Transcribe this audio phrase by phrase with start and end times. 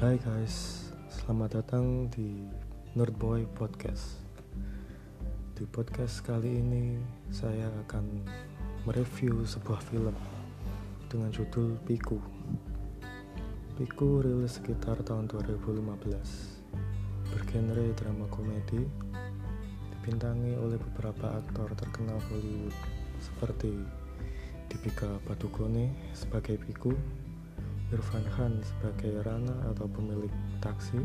[0.00, 2.48] Hai guys, selamat datang di
[2.96, 4.16] Nerdboy Podcast.
[5.52, 6.96] Di podcast kali ini
[7.28, 8.24] saya akan
[8.88, 10.16] mereview sebuah film
[11.04, 12.16] dengan judul Piku.
[13.76, 15.84] Piku rilis sekitar tahun 2015.
[17.36, 18.80] Bergenre drama komedi,
[19.92, 22.72] dibintangi oleh beberapa aktor terkenal Hollywood
[23.20, 23.76] seperti
[24.64, 26.96] Dipika Padukone sebagai Piku,
[27.90, 30.30] Irfan Khan sebagai Rana atau pemilik
[30.62, 31.02] taksi,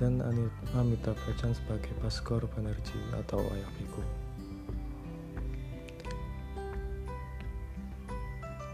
[0.00, 0.24] dan
[0.72, 4.00] Amitabh Bachchan sebagai Baskor Banerjee atau ayah Piku.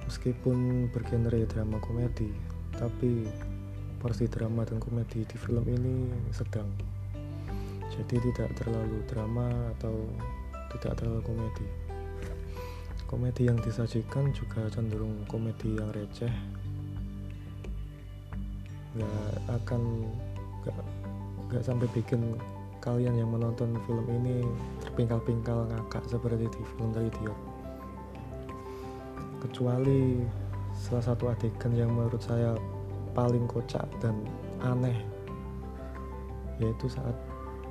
[0.06, 2.30] Meskipun bergenre drama komedi,
[2.78, 3.26] tapi
[3.98, 6.70] porsi drama dan komedi di film ini sedang.
[7.90, 10.06] Jadi tidak terlalu drama atau
[10.70, 11.66] tidak terlalu komedi.
[13.10, 16.30] Komedi yang disajikan juga cenderung komedi yang receh
[18.98, 19.82] nggak akan
[20.66, 20.78] nggak
[21.48, 22.34] nggak sampai bikin
[22.82, 24.42] kalian yang menonton film ini
[24.82, 27.38] terpingkal-pingkal ngakak seperti di film The Idiot
[29.38, 30.22] kecuali
[30.74, 32.58] salah satu adegan yang menurut saya
[33.14, 34.14] paling kocak dan
[34.62, 34.94] aneh
[36.58, 37.14] yaitu saat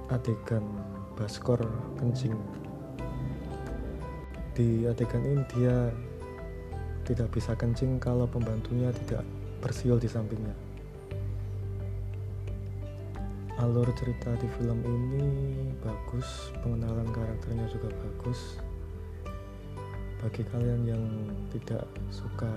[0.07, 0.63] adegan
[1.17, 1.57] Baskor
[1.97, 2.37] kencing.
[4.53, 5.89] Di adegan ini dia
[7.09, 9.25] tidak bisa kencing kalau pembantunya tidak
[9.57, 10.66] bersiul di sampingnya
[13.57, 15.25] alur cerita di film ini
[15.81, 18.61] bagus pengenalan karakternya juga bagus.
[20.21, 21.03] Bagi kalian yang
[21.49, 22.49] tidak suka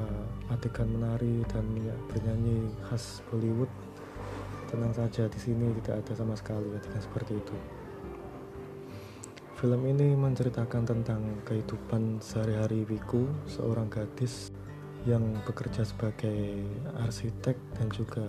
[0.53, 1.65] adegan menari dan
[2.09, 3.69] bernyanyi khas Bollywood
[4.69, 7.57] tenang saja di sini tidak ada sama sekali adegan seperti itu.
[9.61, 14.49] Film ini menceritakan tentang kehidupan sehari-hari Wiku seorang gadis
[15.05, 16.65] yang bekerja sebagai
[17.05, 18.25] arsitek dan juga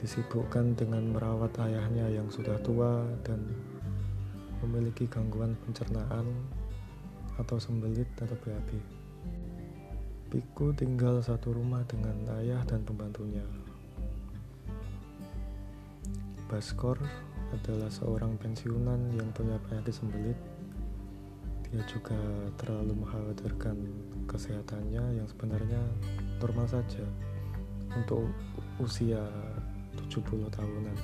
[0.00, 3.44] disibukkan dengan merawat ayahnya yang sudah tua dan
[4.64, 6.24] memiliki gangguan pencernaan
[7.36, 8.80] atau sembelit atau BAB.
[10.32, 13.44] Piku tinggal satu rumah dengan ayah dan pembantunya.
[16.48, 16.96] Baskor
[17.52, 20.38] adalah seorang pensiunan yang punya penyakit sembelit.
[21.70, 22.18] Dia juga
[22.58, 23.76] terlalu mengkhawatirkan
[24.26, 25.82] kesehatannya yang sebenarnya
[26.40, 27.04] normal saja
[27.94, 28.30] untuk
[28.78, 29.22] usia
[30.10, 30.98] 70 tahunan.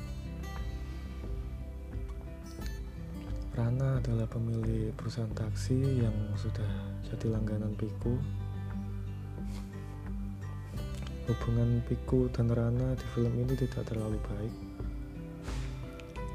[3.54, 6.66] Rana adalah pemilik perusahaan taksi yang sudah
[7.06, 8.18] jadi langganan Piku.
[11.30, 14.54] Hubungan Piku dan Rana di film ini tidak terlalu baik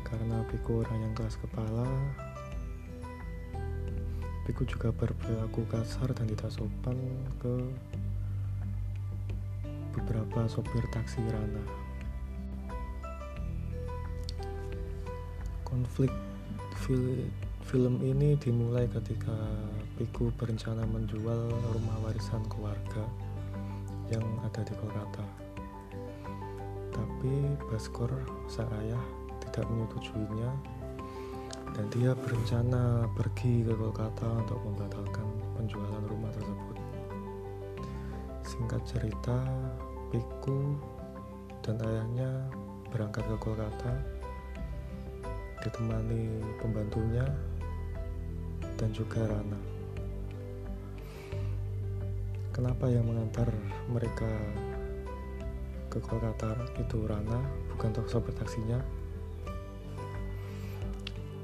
[0.08, 1.88] karena Piku orang yang keras kepala.
[4.48, 6.96] Piku juga berperilaku kasar dan tidak sopan
[7.38, 7.54] ke
[9.92, 11.81] beberapa sopir taksi Rana.
[15.72, 16.12] Konflik
[17.64, 19.32] film ini dimulai ketika
[19.96, 23.08] Piku berencana menjual rumah warisan keluarga
[24.12, 25.24] yang ada di Kolkata.
[26.92, 28.12] Tapi Baskor,
[28.52, 29.00] sang ayah,
[29.48, 30.52] tidak menyetujuinya
[31.72, 36.78] dan dia berencana pergi ke Kolkata untuk membatalkan penjualan rumah tersebut.
[38.44, 39.40] Singkat cerita,
[40.12, 40.76] Piku
[41.64, 42.52] dan ayahnya
[42.92, 44.21] berangkat ke Kolkata
[45.62, 47.26] ditemani pembantunya
[48.82, 49.60] dan juga Rana.
[52.52, 53.48] Kenapa yang mengantar
[53.88, 54.28] mereka
[55.88, 57.40] ke Kolkata itu Rana,
[57.72, 58.82] bukan sopir taksinya?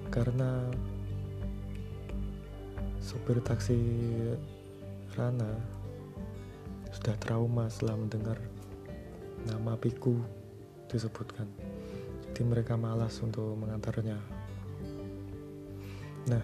[0.09, 0.65] Karena
[2.99, 3.79] sopir taksi
[5.15, 5.55] Rana
[6.91, 8.41] sudah trauma setelah mendengar
[9.45, 10.17] nama Piku
[10.89, 11.45] disebutkan
[12.43, 14.19] mereka malas untuk mengantarnya.
[16.27, 16.43] Nah,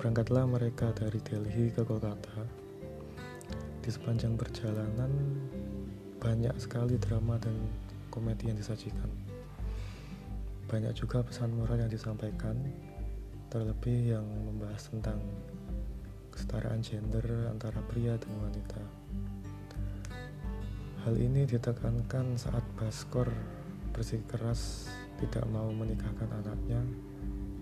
[0.00, 2.42] berangkatlah mereka dari Delhi ke Kolkata.
[3.84, 5.12] Di sepanjang perjalanan,
[6.16, 7.52] banyak sekali drama dan
[8.08, 9.12] komedi yang disajikan.
[10.72, 12.56] Banyak juga pesan moral yang disampaikan,
[13.52, 15.20] terlebih yang membahas tentang
[16.32, 18.82] kesetaraan gender antara pria dan wanita.
[21.04, 23.28] Hal ini ditekankan saat Baskor
[23.90, 24.90] bersikeras
[25.20, 26.80] tidak mau menikahkan anaknya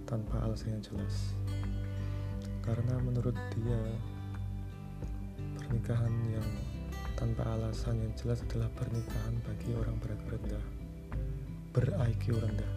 [0.08, 1.36] tanpa alasan yang jelas.
[2.62, 3.80] Karena menurut dia
[5.58, 6.48] pernikahan yang
[7.18, 10.64] tanpa alasan yang jelas adalah pernikahan bagi orang ber rendah,
[11.74, 12.72] ber-IQ rendah.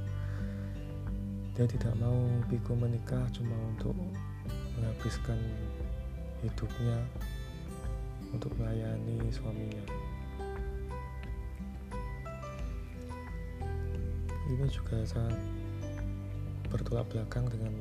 [1.54, 2.18] Dia tidak mau
[2.50, 3.94] Piko menikah cuma untuk
[4.80, 5.38] menghabiskan
[6.42, 6.98] hidupnya
[8.34, 9.84] untuk melayani suaminya.
[14.52, 15.40] Ini juga sangat
[16.68, 17.72] bertolak belakang dengan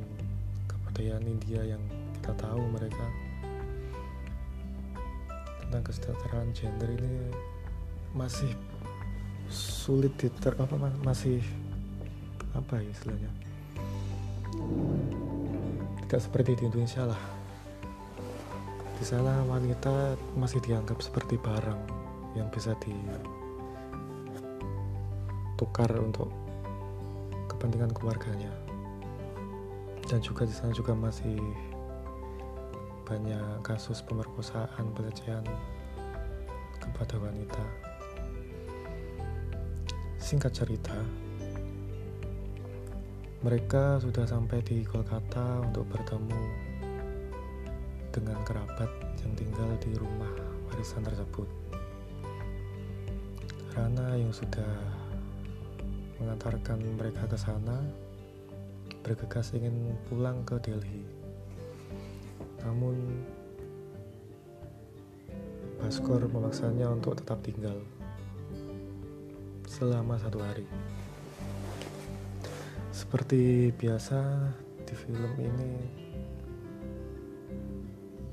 [0.71, 1.83] kebudayaan India yang
[2.19, 3.07] kita tahu mereka.
[5.67, 7.31] Tentang kesejahteraan gender ini
[8.15, 8.55] masih
[9.51, 11.43] sulit diter apa masih
[12.55, 13.31] apa ya istilahnya?
[16.07, 17.23] Tidak seperti di Indonesia lah.
[18.99, 21.79] Di sana wanita masih dianggap seperti barang
[22.35, 22.75] yang bisa
[25.59, 26.40] ditukar untuk
[27.61, 28.49] kepentingan keluarganya
[30.09, 31.37] dan juga di sana juga masih
[33.05, 35.45] banyak kasus pemerkosaan pelecehan
[36.81, 37.61] kepada wanita
[40.17, 40.97] singkat cerita
[43.45, 46.41] mereka sudah sampai di Kolkata untuk bertemu
[48.09, 48.89] dengan kerabat
[49.21, 50.29] yang tinggal di rumah
[50.69, 51.49] warisan tersebut.
[53.73, 55.00] Rana yang sudah
[56.21, 57.81] mengantarkan mereka ke sana
[59.01, 61.03] bergegas ingin pulang ke Delhi.
[62.61, 62.97] Namun
[65.81, 67.81] Baskor memaksanya untuk tetap tinggal
[69.65, 70.69] selama satu hari.
[72.93, 74.21] Seperti biasa
[74.85, 75.73] di film ini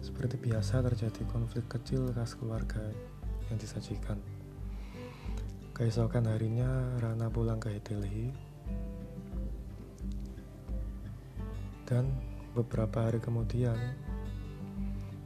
[0.04, 2.84] Seperti biasa terjadi konflik kecil khas keluarga
[3.48, 4.20] yang disajikan
[5.78, 8.34] Keesokan harinya Rana pulang ke Delhi
[11.86, 12.10] Dan
[12.58, 13.78] beberapa hari kemudian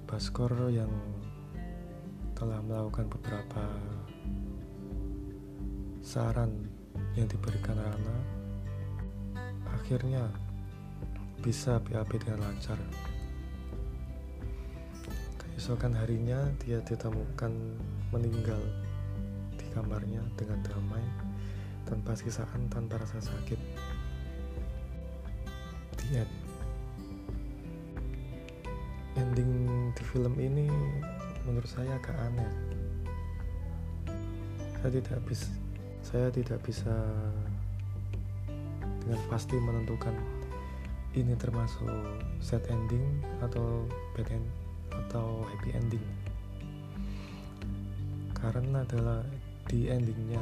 [0.04, 0.92] Baskor yang
[2.36, 3.64] telah melakukan beberapa
[6.04, 6.68] saran
[7.16, 8.18] yang diberikan Rana
[9.72, 10.28] akhirnya
[11.40, 12.76] bisa BAB dengan lancar.
[15.40, 17.56] Keesokan harinya dia ditemukan
[18.12, 18.60] meninggal
[19.72, 21.04] kamarnya dengan damai
[21.88, 23.60] tanpa sisaan tanpa rasa sakit.
[25.98, 26.34] The end.
[29.20, 29.52] Ending
[29.96, 30.68] di film ini
[31.44, 32.52] menurut saya agak aneh.
[34.80, 35.50] Saya tidak bisa
[36.02, 36.92] saya tidak bisa
[39.06, 40.16] dengan pasti menentukan
[41.16, 41.88] ini termasuk
[42.40, 43.04] sad ending
[43.44, 43.84] atau
[44.16, 44.48] bad end
[44.92, 46.04] atau happy ending
[48.36, 49.22] karena adalah
[49.70, 50.42] di endingnya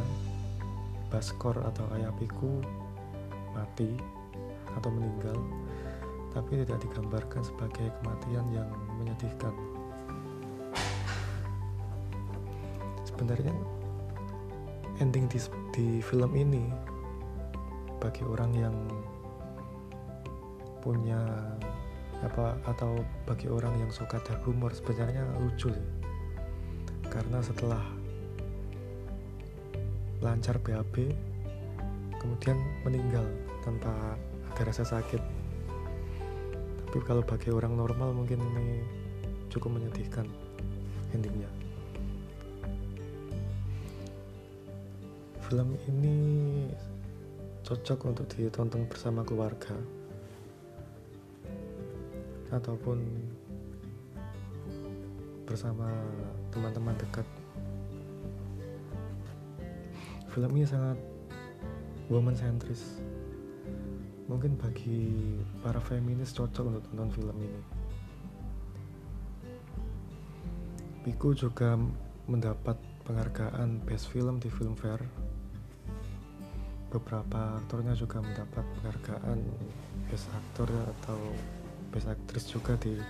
[1.10, 2.62] Baskor atau Ayapiku
[3.58, 3.90] mati
[4.78, 5.36] atau meninggal
[6.30, 8.70] tapi tidak digambarkan sebagai kematian yang
[9.02, 9.54] menyedihkan.
[13.02, 13.54] Sebenarnya
[15.02, 15.40] ending di,
[15.74, 16.70] di film ini
[17.98, 18.76] bagi orang yang
[20.80, 21.20] punya
[22.20, 25.90] apa atau bagi orang yang suka dark humor sebenarnya lucu sih.
[27.10, 27.82] Karena setelah
[30.20, 31.16] lancar BAB
[32.20, 33.24] kemudian meninggal
[33.64, 34.20] tanpa
[34.52, 35.24] ada rasa sakit.
[36.84, 38.84] Tapi kalau bagi orang normal mungkin ini
[39.48, 40.28] cukup menyedihkan
[41.16, 41.48] endingnya.
[45.48, 46.18] Film ini
[47.66, 49.74] cocok untuk ditonton bersama keluarga
[52.50, 53.02] ataupun
[55.46, 55.90] bersama
[56.54, 57.26] teman-teman dekat
[60.30, 60.98] film ini sangat
[62.10, 63.02] woman centris
[64.30, 67.62] mungkin bagi para feminis cocok untuk tonton film ini.
[71.02, 71.74] Piku juga
[72.30, 72.78] mendapat
[73.10, 75.02] penghargaan Best Film di Filmfare.
[76.94, 79.42] Beberapa aktornya juga mendapat penghargaan
[80.14, 81.18] best aktor atau
[81.90, 83.02] best aktris juga di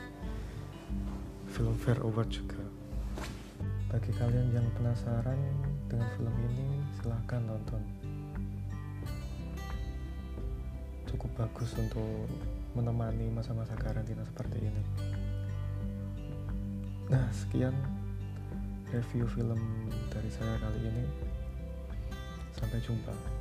[1.51, 2.63] Filmfare Award juga.
[3.91, 5.39] Bagi kalian yang penasaran
[5.89, 7.81] dengan film ini silahkan nonton.
[11.10, 12.29] Cukup bagus untuk
[12.77, 14.84] menemani masa-masa karantina seperti ini.
[17.10, 17.74] Nah sekian
[18.93, 19.58] review film
[20.13, 21.05] dari saya kali ini.
[22.53, 23.38] Sampai jumpa